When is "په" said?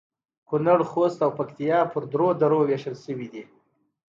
1.91-1.97